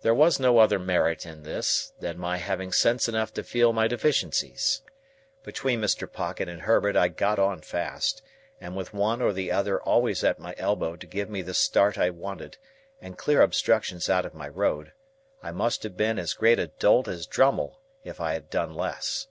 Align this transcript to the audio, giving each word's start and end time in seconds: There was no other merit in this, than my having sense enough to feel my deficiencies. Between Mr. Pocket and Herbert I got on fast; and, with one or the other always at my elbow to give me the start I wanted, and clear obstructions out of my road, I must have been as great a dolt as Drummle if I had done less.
There 0.00 0.14
was 0.14 0.40
no 0.40 0.60
other 0.60 0.78
merit 0.78 1.26
in 1.26 1.42
this, 1.42 1.92
than 2.00 2.16
my 2.18 2.38
having 2.38 2.72
sense 2.72 3.06
enough 3.06 3.34
to 3.34 3.42
feel 3.42 3.74
my 3.74 3.86
deficiencies. 3.86 4.80
Between 5.42 5.78
Mr. 5.82 6.10
Pocket 6.10 6.48
and 6.48 6.62
Herbert 6.62 6.96
I 6.96 7.08
got 7.08 7.38
on 7.38 7.60
fast; 7.60 8.22
and, 8.62 8.74
with 8.74 8.94
one 8.94 9.20
or 9.20 9.34
the 9.34 9.52
other 9.52 9.78
always 9.78 10.24
at 10.24 10.38
my 10.38 10.54
elbow 10.56 10.96
to 10.96 11.06
give 11.06 11.28
me 11.28 11.42
the 11.42 11.52
start 11.52 11.98
I 11.98 12.08
wanted, 12.08 12.56
and 13.02 13.18
clear 13.18 13.42
obstructions 13.42 14.08
out 14.08 14.24
of 14.24 14.32
my 14.32 14.48
road, 14.48 14.92
I 15.42 15.50
must 15.50 15.82
have 15.82 15.98
been 15.98 16.18
as 16.18 16.32
great 16.32 16.58
a 16.58 16.68
dolt 16.68 17.06
as 17.06 17.26
Drummle 17.26 17.78
if 18.04 18.22
I 18.22 18.32
had 18.32 18.48
done 18.48 18.74
less. 18.74 19.26